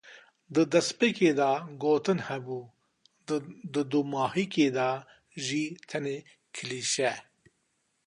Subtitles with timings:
[0.53, 1.51] Di despêkê de
[1.81, 2.59] gotin hebû
[3.73, 4.89] di dûmahîkê de
[5.45, 6.17] jî tenê
[6.55, 7.13] klîşe.